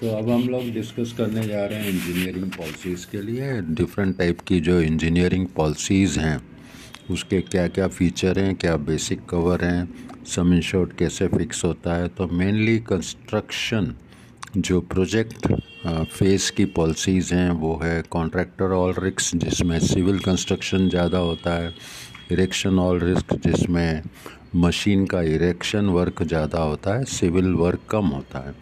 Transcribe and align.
तो 0.00 0.08
अब 0.16 0.28
हम 0.30 0.48
लोग 0.48 0.70
डिस्कस 0.72 1.12
करने 1.18 1.46
जा 1.46 1.64
रहे 1.66 1.78
हैं 1.78 1.88
इंजीनियरिंग 1.90 2.50
पॉलिसीज़ 2.52 3.06
के 3.10 3.20
लिए 3.22 3.60
डिफरेंट 3.76 4.16
टाइप 4.18 4.40
की 4.48 4.58
जो 4.60 4.80
इंजीनियरिंग 4.80 5.46
पॉलिसीज़ 5.56 6.18
हैं, 6.20 6.40
उसके 7.10 7.40
क्या 7.42 7.66
क्या 7.68 7.86
फ़ीचर 7.88 8.38
हैं, 8.38 8.54
क्या 8.56 8.76
बेसिक 8.90 9.24
कवर 9.30 9.64
हैं 9.64 9.88
सम 10.26 10.52
इंश्योर्ड 10.54 10.92
कैसे 10.98 11.28
फिक्स 11.28 11.64
होता 11.64 11.94
है 11.96 12.08
तो 12.10 12.26
मेनली 12.28 12.78
कंस्ट्रक्शन 12.88 13.94
जो 14.58 14.80
प्रोजेक्ट 14.92 15.46
फेस 15.86 16.50
की 16.56 16.64
पॉलिसीज़ 16.76 17.34
हैं, 17.34 17.50
वो 17.50 17.74
है 17.82 18.02
कॉन्ट्रैक्टर 18.10 18.72
ऑल 18.74 18.94
रिक्स 18.98 19.34
जिसमें 19.36 19.78
सिविल 19.80 20.18
कंस्ट्रक्शन 20.20 20.88
ज़्यादा 20.88 21.18
होता 21.20 21.54
है 21.54 21.74
इरेक्शन 22.32 22.78
ऑल 22.78 23.00
रिस्क 23.00 23.34
जिसमें 23.46 24.02
मशीन 24.56 25.06
का 25.06 25.20
इरेक्शन 25.34 25.86
वर्क 25.90 26.22
ज़्यादा 26.22 26.62
होता 26.62 26.94
है 26.98 27.04
सिविल 27.06 27.52
वर्क 27.54 27.80
कम 27.90 28.06
होता 28.08 28.38
है। 28.38 28.54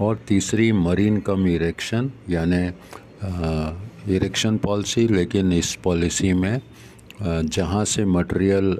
और 0.00 0.18
तीसरी 0.28 0.70
मरीन 0.72 1.20
कम 1.20 1.46
इरेक्शन 1.48 2.10
यानि 2.30 2.64
इरेक्शन 4.14 4.56
पॉलिसी 4.58 5.06
लेकिन 5.08 5.52
इस 5.52 5.74
पॉलिसी 5.84 6.32
में 6.32 6.60
जहाँ 7.22 7.84
से 7.84 8.04
मटेरियल 8.04 8.78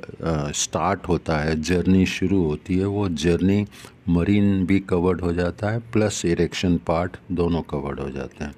स्टार्ट 0.54 1.08
होता 1.08 1.38
है 1.38 1.60
जर्नी 1.60 2.04
शुरू 2.06 2.42
होती 2.42 2.78
है, 2.78 2.84
वो 2.86 3.08
जर्नी 3.08 3.66
मरीन 4.08 4.64
भी 4.66 4.78
कवर्ड 4.80 5.20
हो 5.20 5.32
जाता 5.32 5.70
है 5.70 5.78
प्लस 5.92 6.24
इरेक्शन 6.24 6.76
पार्ट 6.86 7.16
दोनों 7.32 7.62
कवर्ड 7.62 8.00
हो 8.00 8.10
जाते 8.10 8.44
हैं। 8.44 8.54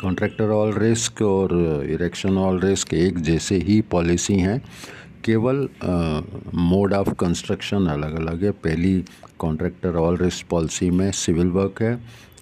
कॉन्ट्रैक्टर 0.00 0.50
ऑल 0.50 0.72
रिस्क 0.74 1.22
और 1.22 1.52
इरेक्शन 1.90 2.38
ऑल 2.38 2.60
रिस्क 2.60 2.94
एक 2.94 3.18
जैसे 3.20 3.56
ही 3.58 3.80
पॉलिसी 3.90 4.38
हैं 4.38 4.60
केवल 5.24 5.68
मोड 6.54 6.92
ऑफ़ 6.94 7.12
कंस्ट्रक्शन 7.20 7.86
अलग 7.86 8.14
अलग 8.20 8.44
है। 8.44 8.50
पहली 8.64 9.04
कॉन्ट्रैक्टर 9.38 9.96
ऑल 9.96 10.16
रिस्क 10.16 10.46
पॉलिसी 10.50 10.90
में 10.90 11.10
सिविल 11.12 11.50
वर्क 11.50 11.82
है 11.82 11.94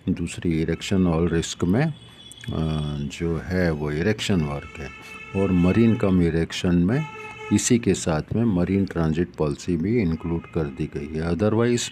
दूसरी 0.08 0.60
इरेक्शन 0.62 1.06
ऑल 1.06 1.28
रिस्क 1.28 1.64
में 1.64 1.84
आ, 1.84 1.92
जो 2.50 3.36
है 3.46 3.70
वो 3.70 3.90
इरेक्शन 3.92 4.40
वर्क 4.42 4.78
है। 4.80 4.88
और 5.36 5.52
मरीन 5.52 5.94
कम 5.96 6.22
इरेक्शन 6.22 6.76
में 6.84 7.04
इसी 7.52 7.78
के 7.78 7.94
साथ 7.94 8.34
में 8.36 8.44
मरीन 8.46 8.84
ट्रांजिट 8.84 9.34
पॉलिसी 9.38 9.76
भी 9.76 10.00
इंक्लूड 10.02 10.46
कर 10.54 10.64
दी 10.78 10.88
गई 10.94 11.14
है। 11.14 11.22
अदरवाइज़ 11.28 11.88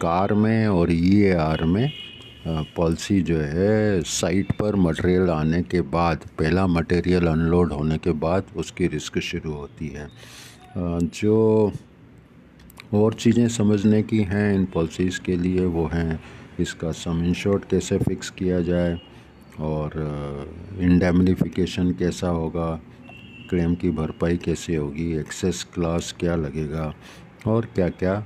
कार 0.00 0.34
में 0.34 0.66
और 0.68 0.92
ई 0.92 1.32
e 1.32 1.62
में 1.64 1.92
पॉलिसी 2.46 3.20
जो 3.22 3.36
है, 3.38 4.00
साइट 4.02 4.52
पर 4.52 4.76
मटेरियल 4.76 5.30
आने 5.30 5.62
के 5.62 5.80
बाद, 5.80 6.24
पहला 6.38 6.66
मटेरियल 6.66 7.26
अनलोड 7.26 7.72
होने 7.72 7.98
के 7.98 8.12
बाद 8.18 8.44
उसकी 8.56 8.86
रिस्क 8.86 9.18
शुरू 9.20 9.52
होती 9.52 9.88
है। 9.88 10.08
जो 10.76 11.72
और 12.94 13.14
चीज़ें 13.14 13.48
समझने 13.48 14.02
की 14.02 14.18
हैं 14.22 14.54
इन 14.54 14.64
पॉलिसीज़ 14.64 15.20
के 15.20 15.36
लिए, 15.36 15.64
वो 15.66 15.86
हैं 15.86 16.20
इसका 16.60 16.90
सम 16.92 17.24
इंश्योर्ड 17.24 17.64
कैसे 17.64 17.98
फ़िक्स 17.98 18.30
किया 18.30 18.60
जाए 18.60 18.98
और 19.60 19.92
इंडेमनिफिकेशन 20.80 21.90
कैसा 21.92 22.28
होगा, 22.28 22.68
क्लेम 23.50 23.74
की 23.74 23.90
भरपाई 23.90 24.36
कैसे 24.36 24.76
होगी, 24.76 25.12
एक्सेस 25.18 25.66
क्लास 25.74 26.14
क्या 26.20 26.36
लगेगा 26.36 26.92
और 27.46 27.66
क्या 27.74 27.88
क्या 27.88 28.24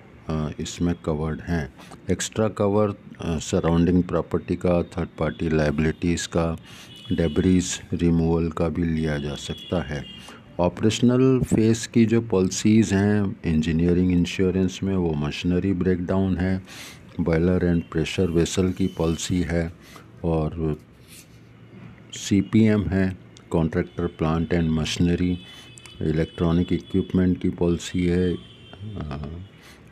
इसमें 0.61 0.95
कवर्ड 1.05 1.41
हैं। 1.41 1.73
एक्स्ट्रा 2.11 2.48
कवर 2.59 2.95
सराउंडिंग 3.43 4.03
प्रॉपर्टी 4.03 4.57
का 4.57 4.83
थर्ड 4.83 5.09
पार्टी 5.19 5.48
लाइबिलिटीज़ 5.48 6.27
का 6.29 6.47
डेबरीज 7.12 7.81
रिमूवल 7.93 8.51
का 8.51 8.69
भी 8.69 8.83
लिया 8.84 9.19
जा 9.19 9.34
सकता 9.37 9.83
है। 9.83 10.05
ऑपरेशनल 10.61 11.41
फेस 11.45 11.87
की 11.87 12.05
जो 12.06 12.21
पॉलिसीज़ 12.21 12.95
हैं 12.95 13.37
इंजीनियरिंग 13.47 14.12
इंश्योरेंस 14.12 14.79
में 14.83 14.95
वो 14.97 15.12
मशीनरी 15.17 15.73
ब्रेकडाउन 15.75 16.37
है। 16.37 16.61
बॉयलर 17.21 17.65
एंड 17.65 17.83
प्रेशर 17.93 18.31
वेसल 18.31 18.71
की 18.73 18.87
पॉलिसी 18.99 19.41
है 19.43 19.73
और 20.25 20.77
सीपीएम 22.15 22.83
है 22.89 23.17
contractor 23.51 24.06
plant 24.19 24.53
and 24.53 24.71
machinery 24.71 25.31
electronic 26.03 26.72
equipment 26.72 27.41
की 27.43 27.49
पॉलिसी 27.59 28.05
है 28.06 28.28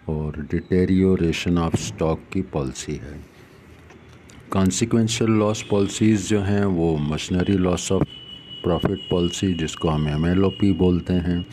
और 0.09 0.47
डिटेरियोरेशन 0.51 1.59
ऑफ़ 1.59 1.77
स्टॉक 1.77 2.21
की 2.33 2.43
पॉलिसी 2.43 2.93
है। 2.93 3.21
कॉन्सिक्वेंशल 4.51 5.31
लॉस 5.31 5.63
पॉलिसीज़ 5.63 6.29
जो 6.29 6.41
हैं, 6.41 6.65
वो 6.65 6.97
machinery 6.97 7.53
loss 7.53 7.93
of 7.93 8.05
profit 8.63 8.99
policy 9.11 9.53
जिसको 9.55 9.89
हम 9.89 10.09
एम 10.09 10.27
एल 10.27 10.45
ओ 10.45 10.51
पी 10.51 10.73
बोलते 10.73 11.13
हैं। 11.13 11.47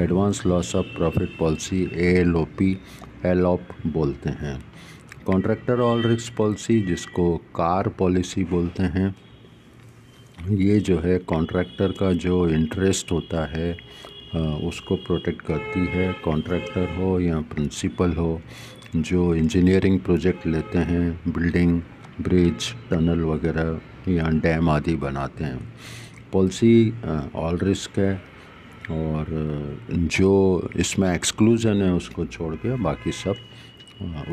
Advance 0.00 0.42
loss 0.46 0.74
of 0.76 0.86
profit 0.86 1.36
policy 1.38 1.90
A 1.94 2.12
L 2.20 2.36
O 2.36 2.44
P 2.44 2.78
L 3.26 3.46
op 3.46 3.68
बोलते 3.86 4.30
हैं। 4.30 4.64
कॉन्ट्रैक्टर 5.26 5.80
ऑल 5.80 6.02
रिस्क 6.02 6.36
पॉलिसी 6.36 6.80
जिसको 6.80 7.36
कार 7.36 7.88
पॉलिसी 7.88 8.44
बोलते 8.44 8.82
हैं। 8.82 9.14
ये 10.50 10.78
जो 10.80 10.98
है 10.98 11.18
कॉन्ट्रैक्टर 11.18 11.92
का 11.92 12.12
जो 12.12 12.48
इंटरेस्ट 12.48 13.12
होता 13.12 13.44
है 13.46 13.76
उसको 14.34 14.96
प्रोटेक्ट 14.96 15.42
करती 15.42 15.86
है 15.88 16.12
कॉन्ट्रैक्टर 16.24 16.94
हो 16.96 17.18
या 17.20 17.40
प्रिंसिपल 17.52 18.12
हो, 18.12 18.40
जो 18.96 19.34
इंजीनियरिंग 19.34 19.98
प्रोजेक्ट 20.00 20.46
लेते 20.46 20.78
हैं 20.80 21.20
बिल्डिंग 21.28 21.80
ब्रिज 22.20 22.72
टनल 22.90 23.20
वगैरह 23.24 24.12
या 24.12 24.28
डैम 24.42 24.68
आदि 24.70 24.94
बनाते 24.96 25.44
हैं। 25.44 25.60
पॉलिसी 26.32 26.92
ऑल 27.36 27.58
रिस्क 27.62 27.98
है 27.98 28.14
और 28.90 29.26
जो 29.90 30.70
इसमें 30.76 31.12
एक्सक्लूजन 31.14 31.82
है 31.82 31.92
उसको 31.94 32.24
छोड़ 32.26 32.54
के 32.56 32.76
बाकी 32.82 33.12
सब 33.14 33.36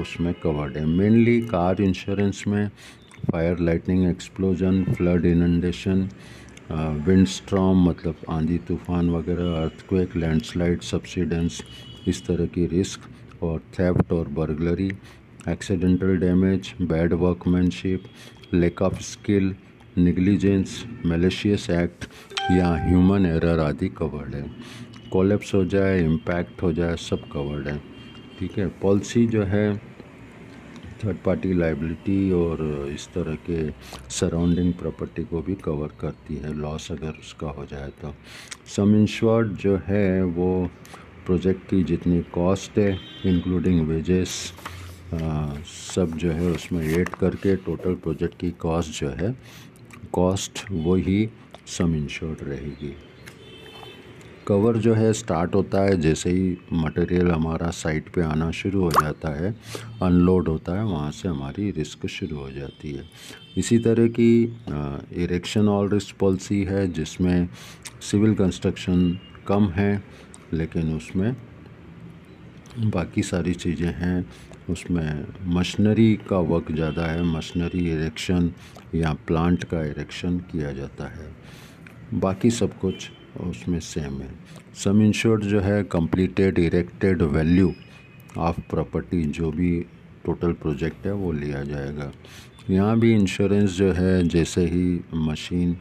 उसमें 0.02 0.34
कवर्ड 0.44 0.78
है। 0.78 0.86
मेनली 0.88 1.40
कार 1.42 1.82
इंश्योरेंस 1.82 2.44
में 2.48 2.70
fire 3.32 3.60
lightning 3.60 4.10
explosion 4.10 4.84
flood 4.94 5.26
inundation 5.26 6.10
windstorm 7.28 7.84
मतलब 7.84 8.16
आंधी, 8.30 8.58
तूफ़ान 8.58 9.10
वगैरह 9.10 9.54
अर्थक्वेक 9.62 10.16
लैंडस्लाइड 10.16 10.82
सब्सिडेंस 10.82 11.62
इस 12.08 12.26
तरह 12.26 12.46
की 12.46 12.66
रिस्क 12.68 13.44
और 13.44 13.60
थेफ्ट 13.80 14.12
और 14.14 14.28
burglary 14.30 14.92
accidental 15.50 16.18
damage 16.18 16.74
bad 16.82 17.14
workmanship 17.14 18.04
lack 18.54 18.82
of 18.82 19.02
skill 19.02 19.54
negligence 19.98 20.84
malicious 21.06 21.70
act 21.70 22.08
या 22.52 22.68
ह्यूमन 22.88 23.26
एरर 23.26 23.60
आदि 23.60 23.90
कवर्ड 23.90 24.36
है। 24.36 24.46
कोलेप्स 25.12 25.54
हो 25.56 25.66
जाए 25.66 26.04
इम्पैक्ट 26.04 26.62
हो 26.64 26.74
जाए, 26.74 26.96
सब 26.96 27.30
कवर्ड 27.32 27.68
है। 27.68 27.78
ठीक 28.40 28.58
है? 28.58 28.68
पॉलिसी 28.82 29.26
जो 29.28 29.44
है 29.44 29.89
थर्ड 31.04 31.18
पार्टी 31.26 31.54
लाइबिलिटी 31.54 32.32
और 32.32 32.62
इस 32.94 33.08
तरह 33.08 33.36
के 33.50 33.60
सराउंडिंग 34.10 34.74
प्रॉपर्टी 34.74 35.24
को 35.24 35.42
भी 35.42 35.56
कवर 35.56 35.92
करती 36.02 36.36
है। 36.36 36.54
लॉस 36.54 36.92
अगर 36.92 37.20
उसका 37.20 37.50
हो 37.50 37.66
जाए 37.66 37.90
तो। 38.02 38.14
सम 38.76 38.96
इंश्योर्ड 38.96 39.56
जो 39.58 39.76
है 39.88 40.24
वो 40.24 40.50
प्रोजेक्ट 41.26 41.70
की 41.70 41.84
जितनी 41.84 42.22
कॉस्ट 42.34 42.78
है 42.78 42.92
इंक्लूडिंग 43.26 43.88
वेजेस 43.88 44.30
सब 45.14 46.18
जो 46.18 46.32
है 46.32 46.48
उसमें 46.48 46.82
ऐड 46.88 47.10
करके 47.10 47.56
टोटल 47.66 47.94
प्रोजेक्ट 47.96 48.40
की 48.40 48.52
कॉस्ट 48.60 49.00
जो 49.00 49.10
है 49.10 49.36
कॉस्ट 50.14 50.66
वही 50.72 51.30
सम 51.68 51.96
इंश्योर्ड 51.96 52.44
रहेगी। 52.44 52.96
कवर 54.50 54.78
जो 54.78 54.94
है 54.94 55.12
स्टार्ट 55.14 55.56
होता 55.56 55.82
है, 55.82 55.98
जैसे 56.02 56.30
ही 56.30 56.58
मटेरियल 56.74 57.32
हमारा 57.32 57.70
साइट 57.72 58.08
पे 58.14 58.22
आना 58.22 58.50
शुरू 58.52 58.82
हो 58.82 58.92
जाता 58.92 59.30
है 59.34 59.54
अनलोड 60.04 60.48
होता 60.48 60.78
है, 60.78 60.84
वहाँ 60.86 61.12
से 61.12 61.28
हमारी 61.28 61.70
रिस्क 61.72 62.06
शुरू 62.10 62.38
हो 62.38 62.50
जाती 62.52 62.92
है। 62.92 63.04
इसी 63.58 63.78
तरह 63.80 64.08
की 64.10 64.32
इरेक्शन 65.24 65.68
ऑल 65.70 65.90
रिस्क 65.90 66.16
पॉलिसी 66.20 66.64
है, 66.64 66.88
जिसमें 66.90 67.48
सिविल 68.02 68.34
कंस्ट्रक्शन 68.36 69.20
कम 69.48 69.70
है, 69.70 70.04
लेकिन 70.54 70.96
उसमें 70.96 71.36
बाकी 72.88 73.24
सारी 73.24 73.54
चीज़ें 73.56 73.94
हैं। 73.94 74.26
उसमें 74.70 75.26
मशीनरी 75.54 76.14
का 76.30 76.38
वर्क 76.48 76.72
ज़्यादा 76.72 77.06
है 77.06 77.24
मशीनरी 77.26 77.86
इरेक्शन 77.92 78.52
या 78.96 79.14
प्लांट 79.28 79.64
का 79.64 79.84
इरेक्शन 79.86 80.38
किया 80.52 80.72
जाता 80.74 81.08
है। 81.10 81.32
बाकी 82.20 82.50
सब 82.52 82.78
कुछ 82.80 83.10
उसमें 83.40 83.80
सेम 83.80 84.22
है। 84.22 84.30
सम 84.84 85.02
इंश्योर्ड 85.02 85.44
जो 85.44 85.60
है 85.60 85.84
completed 85.84 86.60
erected 86.60 87.22
value 87.22 87.74
of 88.38 88.60
property 88.70 89.24
जो 89.24 89.52
भी 89.52 89.80
टोटल 90.26 90.52
प्रोजेक्ट 90.54 91.06
है, 91.06 91.14
वो 91.14 91.32
लिया 91.32 91.64
जाएगा। 91.64 92.12
यहाँ 92.70 93.00
भी 93.00 93.14
इंश्योरेंस 93.14 93.70
जो 93.72 93.92
है, 93.92 94.28
जैसे 94.28 94.66
ही 94.66 95.00
मशीन 95.14 95.78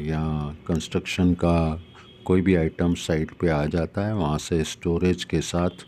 या 0.00 0.22
कंस्ट्रक्शन 0.66 1.32
का 1.34 1.82
कोई 2.24 2.42
भी 2.42 2.54
आइटम 2.54 2.94
साइट 2.94 3.30
पे 3.40 3.48
आ 3.48 3.64
जाता 3.66 4.06
है, 4.06 4.14
वहाँ 4.14 4.38
से 4.38 4.62
स्टोरेज 4.64 5.24
के 5.24 5.40
साथ 5.40 5.84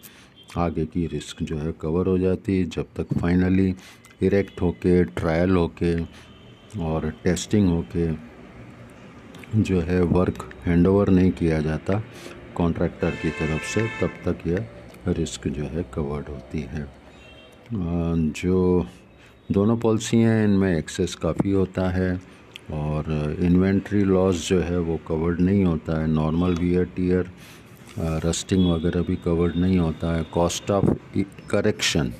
आगे 0.58 0.84
की 0.86 1.06
रिस्क 1.06 1.42
जो 1.42 1.58
है 1.58 1.72
कवर 1.72 2.06
हो 2.06 2.18
जाती 2.18 2.58
है। 2.58 2.64
जब 2.66 2.86
तक 2.96 3.18
फाइनली 3.20 3.74
इरेक्ट 4.22 4.60
होके 4.62 5.02
ट्रायल 5.04 5.50
होके 5.50 5.94
और 6.80 7.08
टेस्टिंग 7.24 7.68
होके 7.68 8.29
जो 9.56 9.80
है 9.80 10.00
वर्क 10.02 10.48
हैंडओवर 10.64 11.08
नहीं 11.10 11.30
किया 11.32 11.60
जाता 11.60 12.02
कॉन्ट्रैक्टर 12.54 13.10
की 13.22 13.30
तरफ़ 13.30 13.64
से, 13.64 13.82
तब 14.00 14.10
तक 14.24 14.46
यह 14.46 14.66
रिस्क 15.08 15.48
जो 15.48 15.64
है 15.64 15.84
कवर्ड 15.94 16.28
होती 16.28 16.60
है। 16.70 16.86
जो 17.72 18.86
दोनों 19.52 19.76
पॉलिसी 19.76 20.16
हैं, 20.16 20.44
इनमें 20.44 20.76
एक्सेस 20.78 21.14
काफ़ी 21.14 21.50
होता 21.50 21.88
है 21.90 22.12
और 22.72 23.36
इन्वेंट्री 23.40 24.02
लॉस 24.04 24.48
जो 24.48 24.60
है 24.60 24.78
वो 24.80 24.98
कवर्ड 25.08 25.40
नहीं 25.40 25.64
होता 25.64 26.00
है। 26.00 26.06
नॉर्मल 26.06 26.54
वियर 26.54 26.84
टीयर 26.96 27.30
रस्टिंग 28.26 28.70
वगैरह 28.70 29.02
भी 29.02 29.16
कवर्ड 29.24 29.56
नहीं 29.56 29.78
होता 29.78 30.14
है। 30.16 30.22
कॉस्ट 30.34 30.70
ऑफ़ 30.70 30.86
करेक्शन 31.50 32.12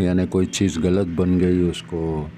यानी 0.00 0.26
कोई 0.26 0.46
चीज़ 0.48 0.78
गलत 0.80 1.06
बन 1.16 1.38
गई, 1.38 1.62
उसको 1.70 2.28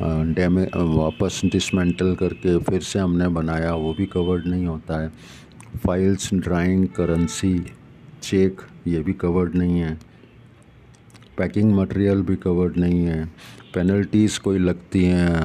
डैमेज 0.00 0.68
वापस 0.74 1.40
डिसमेंटल 1.52 2.14
करके 2.14 2.58
फिर 2.60 2.80
से 2.82 2.98
हमने 2.98 3.28
बनाया, 3.30 3.74
वो 3.74 3.92
भी 3.94 4.06
कवर्ड 4.06 4.46
नहीं 4.46 4.66
होता 4.66 5.00
है। 5.02 5.10
फाइल्स 5.86 6.32
ड्राइंग 6.34 6.86
करेंसी 6.96 7.58
चेक 8.22 8.60
ये 8.86 9.00
भी 9.00 9.12
कवर्ड 9.14 9.54
नहीं 9.54 9.80
है। 9.80 9.98
पैकिंग 11.38 11.72
मटेरियल 11.74 12.22
भी 12.22 12.36
कवर्ड 12.36 12.76
नहीं 12.76 13.04
है। 13.04 13.24
पेनल्टीज़ 13.74 14.38
कोई 14.40 14.58
लगती 14.58 15.04
हैं 15.04 15.36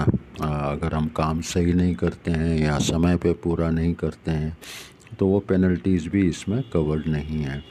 अगर 0.41 0.93
हम 0.93 1.07
काम 1.17 1.41
सही 1.43 1.73
नहीं 1.73 1.93
करते 1.95 2.31
हैं 2.31 2.57
या 2.59 2.77
समय 2.79 3.17
पे 3.17 3.33
पूरा 3.43 3.69
नहीं 3.71 3.93
करते 3.95 4.31
हैं 4.31 4.57
तो 5.19 5.27
वो 5.27 5.39
पेनल्टीज़ 5.49 6.09
भी 6.09 6.27
इसमें 6.29 6.61
कवर्ड 6.73 7.07
नहीं 7.07 7.41
है। 7.41 7.63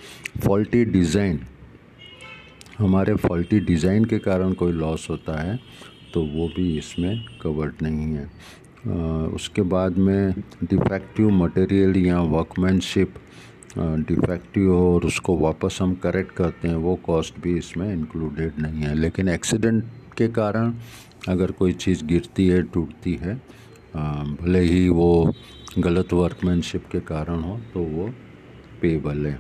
फॉल्टी 0.45 0.85
डिज़ाइन 0.85 1.41
हमारे 2.79 3.15
फॉल्टी 3.17 3.61
डिज़ाइन 3.61 4.05
के 4.05 4.19
कारण 4.21 4.53
कोई 4.53 4.73
लॉस 4.73 5.07
होता 5.11 5.41
है। 5.41 5.59
तो 6.17 6.23
वो 6.25 6.47
भी 6.49 6.67
इसमें 6.79 7.25
कवर्ड 7.43 7.83
नहीं 7.83 8.13
है। 8.13 8.25
आ, 8.25 8.95
उसके 9.37 9.63
बाद 9.63 9.97
में 9.99 10.33
डिफेक्टिव 10.65 11.31
मटेरियल 11.31 11.97
या 11.97 12.21
वर्कमैनशिप 12.33 13.15
डिफेक्टिव 13.79 14.71
हो 14.73 14.95
और 14.95 15.05
उसको 15.05 15.37
वापस 15.39 15.79
हम 15.83 15.95
करेक्ट 16.03 16.33
करते 16.33 16.69
हैं 16.69 16.77
वो 16.85 16.95
कॉस्ट 17.07 17.41
भी 17.41 17.57
इसमें 17.59 17.93
इंक्लूडेड 17.93 18.61
नहीं 18.61 18.83
है। 18.83 18.95
लेकिन 18.95 19.29
एक्सीडेंट 19.29 19.85
के 20.19 20.29
कारण 20.39 20.73
अगर 21.29 21.51
कोई 21.51 21.73
चीज़ 21.75 22.05
गिरती 22.05 22.47
है 22.49 22.63
टूटती 22.63 23.15
है 23.15 23.35
भले 24.41 24.61
ही 24.61 24.89
वो 24.89 25.11
गलत 25.79 26.13
वर्कमैनशिप 26.13 26.89
के 26.93 27.01
कारण 27.13 27.41
हो 27.41 27.59
तो 27.75 27.83
वो 27.83 28.09
पेबल 28.83 29.27
है। 29.27 29.39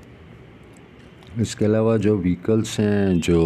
इसके 1.40 1.64
अलावा 1.64 1.96
जो 1.96 2.16
व्हीकल्स 2.18 2.78
हैं 2.80 3.20
जो 3.20 3.40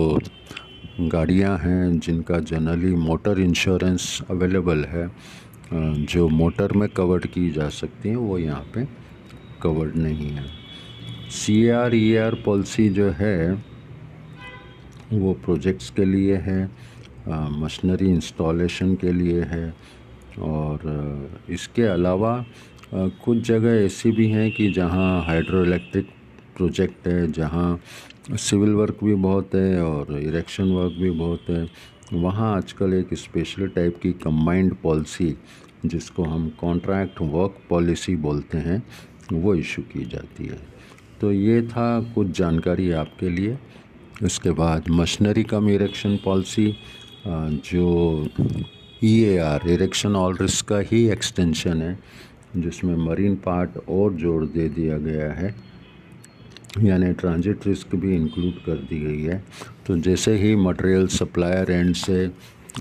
गाड़ियाँ 1.02 1.56
हैं 1.58 1.98
जिनका 1.98 2.38
जनरली 2.40 2.94
मोटर 2.94 3.38
इंश्योरेंस 3.40 4.20
अवेलेबल 4.30 4.84
है। 4.84 5.08
जो 5.72 6.28
मोटर 6.28 6.72
में 6.72 6.88
कवर्ड 6.88 7.26
की 7.26 7.50
जा 7.50 7.68
सकती 7.68 8.08
हैं, 8.08 8.16
वो 8.16 8.38
यहाँ 8.38 8.64
पे 8.74 8.84
कवर्ड 9.62 9.96
नहीं 9.96 10.30
है। 10.30 10.44
C 11.32 11.68
R 11.68 11.94
E 11.94 12.14
R 12.16 12.34
policy 12.44 12.88
जो 12.88 13.10
है, 13.10 13.52
वो 15.12 15.32
प्रोजेक्ट्स 15.44 15.90
के 15.90 16.04
लिए 16.04 16.36
है 16.38 16.64
मशीनरी 17.28 18.10
इंस्टॉलेशन 18.10 18.94
के 18.94 19.12
लिए 19.12 19.42
है, 19.44 19.72
और 20.38 21.44
इसके 21.50 21.82
अलावा 21.84 22.44
कुछ 22.94 23.38
जगह 23.38 23.84
ऐसी 23.84 24.10
भी 24.12 24.28
हैं 24.28 24.50
कि 24.52 24.70
जहाँ 24.72 25.22
हाइड्रो 25.24 25.64
इलेक्ट्रिक 25.64 26.08
प्रोजेक्ट 26.56 27.06
है, 27.08 27.30
जहाँ 27.32 27.80
सिविल 28.32 28.74
वर्क 28.74 28.98
भी 29.04 29.14
बहुत 29.14 29.54
है 29.54 29.82
और 29.84 30.18
इरेक्शन 30.18 30.72
वर्क 30.72 30.92
भी 31.00 31.10
बहुत 31.10 31.48
है। 31.48 31.66
वहाँ 32.12 32.54
आजकल 32.56 32.94
एक 32.94 33.14
स्पेशल 33.14 33.68
टाइप 33.68 33.98
की 34.02 34.12
कंबाइंड 34.12 34.74
पॉलिसी 34.74 35.34
जिसको 35.86 36.24
हम 36.24 36.48
कॉन्ट्रैक्ट 36.60 37.20
वर्क 37.22 37.56
पॉलिसी 37.70 38.16
बोलते 38.16 38.58
हैं, 38.58 38.82
वो 39.32 39.54
इशू 39.54 39.82
की 39.82 40.04
जाती 40.04 40.46
है। 40.46 40.58
तो 41.20 41.32
ये 41.32 41.62
था 41.62 42.00
कुछ 42.14 42.30
जानकारी 42.38 42.90
आपके 42.92 43.28
लिए। 43.28 43.58
उसके 44.22 44.50
बाद 44.50 44.88
मशीनरी 44.90 45.42
कम 45.44 45.68
इरेक्शन 45.68 46.16
पॉलिसी 46.24 46.74
जो 47.26 48.28
E 49.04 49.12
A 49.20 49.36
R 49.38 49.68
erection 49.68 50.16
all 50.16 50.36
risk 50.40 50.68
का 50.68 50.78
ही 50.82 51.08
एक्सटेंशन 51.10 51.82
है, 51.82 51.98
जिसमें 52.56 52.96
मरीन 53.06 53.34
पार्ट 53.36 53.78
और 53.88 54.12
जोड़ 54.14 54.44
दे 54.44 54.68
दिया 54.68 54.98
गया 54.98 55.32
है। 55.32 55.54
यानी 56.78 57.12
ट्रांजिट 57.12 57.66
रिस्क 57.66 57.94
भी 57.94 58.14
इंक्लूड 58.16 58.58
कर 58.66 58.76
दी 58.88 58.98
गई 59.00 59.22
है। 59.22 59.42
तो 59.86 59.96
जैसे 59.98 60.36
ही 60.38 60.54
मटेरियल 60.56 61.06
सप्लायर 61.08 61.70
एंड 61.70 61.94
से 61.94 62.30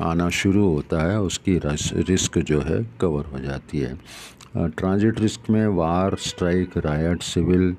आना 0.02 0.30
शुरू 0.32 0.66
होता 0.66 1.02
है, 1.04 1.20
उसकी 1.22 1.60
रिस्क 2.10 2.38
जो 2.40 2.60
है 2.62 2.84
कवर 3.02 3.26
हो 3.26 3.40
जाती 3.40 3.80
है। 3.80 3.98
ट्रांजिट 4.58 5.20
रिस्क 5.20 5.50
में 5.50 5.66
war 5.68 6.16
strike 6.20 6.78
riot 6.78 7.22
civil 7.24 7.76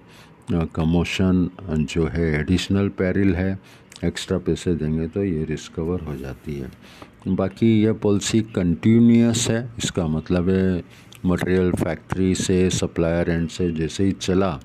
commotion 0.74 1.48
जो 1.90 2.06
है 2.06 2.32
एडिशनल 2.40 2.88
पैरिल 2.98 3.34
है 3.34 3.58
एक्स्ट्रा 4.04 4.38
पैसे 4.38 4.74
देंगे 4.74 5.06
तो 5.08 5.24
ये 5.24 5.44
रिस्क 5.44 5.74
कवर 5.74 6.00
हो 6.00 6.16
जाती 6.16 6.58
है। 6.58 6.70
बाकी 7.28 7.70
यह 7.82 7.92
पॉलिसी 7.92 8.40
कंटिन्यूस 8.54 9.48
है, 9.50 9.68
इसका 9.78 10.06
मतलब 10.08 10.48
है 10.50 10.82
मटेरियल 11.26 11.72
फैक्ट्री 11.72 12.34
से 12.34 12.68
सप्लायर 12.70 13.30
एंड 13.30 13.48
से 13.48 13.70
जैसे 13.72 14.04
ही 14.04 14.12
चला 14.12 14.58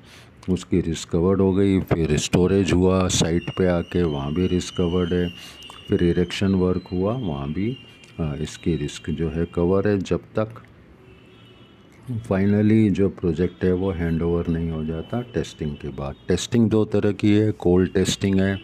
उसकी 0.50 0.80
रिस्कवर्ड 0.82 1.42
हो 1.42 1.52
गई, 1.54 1.80
फिर 1.82 2.16
स्टोरेज 2.18 2.72
हुआ 2.74 3.08
साइट 3.10 3.50
पे 3.58 3.68
आके 3.70 4.04
वहाँ 4.04 4.34
भी 4.34 4.48
रिस्कवर्ड 4.48 5.14
है, 5.14 5.30
फिर 5.88 6.04
इरेक्शन 6.04 6.54
वर्क 6.56 6.88
हुआ, 6.92 7.14
वहाँ 7.14 7.52
भी 7.54 7.78
इसकी 8.20 8.76
रिस्क 8.78 9.10
जो 9.12 9.30
है 9.30 9.46
कवर 9.56 9.88
है। 9.88 9.98
जब 10.00 10.20
तक 10.38 10.62
फाइनली 12.28 12.90
जो 12.90 13.08
प्रोजेक्ट 13.12 13.64
है 13.64 13.72
वो 13.74 13.92
हैंड 13.92 14.22
ओवर 14.22 14.48
नहीं 14.48 14.70
हो 14.72 14.84
जाता 14.86 15.22
टेस्टिंग 15.34 15.76
के 15.76 15.90
बाद। 15.90 16.16
टेस्टिंग 16.28 16.70
दो 16.70 16.84
तरह 16.86 17.12
की 17.14 17.34
है 17.34 17.52
कोल्ड 17.52 17.94
टेस्टिंग 17.94 18.40
है, 18.40 18.60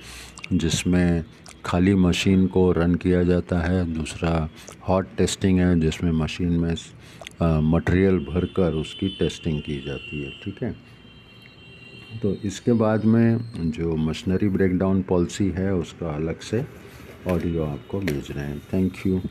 जिसमें 0.53 1.23
खाली 1.65 1.95
मशीन 1.95 2.45
को 2.47 2.71
रन 2.71 2.95
किया 2.95 3.23
जाता 3.23 3.59
है। 3.59 3.83
दूसरा 3.93 4.49
हॉट 4.87 5.07
टेस्टिंग 5.17 5.59
है, 5.59 5.79
जिसमें 5.79 6.11
मशीन 6.13 6.51
में 6.59 6.75
मटेरियल 7.71 8.17
भरकर 8.25 8.73
उसकी 8.75 9.07
टेस्टिंग 9.19 9.61
की 9.61 9.81
जाती 9.85 10.21
है, 10.23 10.31
ठीक 10.43 10.63
है? 10.63 10.75
तो 12.11 12.33
इसके 12.45 12.73
बाद 12.73 13.05
में 13.05 13.71
जो 13.71 13.95
मशीनरी 13.97 14.47
ब्रेकडाउन 14.49 15.01
पॉलिसी 15.01 15.49
है, 15.49 15.73
उसका 15.75 16.09
अलग 16.09 16.39
से 16.39 16.65
ऑडियो 17.27 17.63
आपको 17.63 17.99
भेज 17.99 18.31
रहे 18.31 18.45
हैं। 18.45 18.59
Thank 18.73 18.93
you 19.07 19.21